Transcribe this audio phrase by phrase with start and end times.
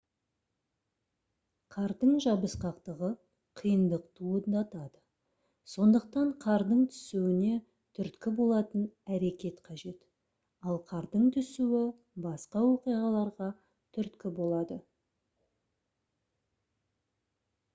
[1.73, 3.09] қардың жабысқақтығы
[3.59, 5.01] қиындық туындатады
[5.73, 7.59] сондықтан қардың түсуіне
[7.99, 8.87] түрткі болатын
[9.19, 10.01] әрекет қажет
[10.71, 11.83] ал қардың түсуі
[12.29, 13.51] басқа оқиғаларға
[13.99, 14.79] түрткі болады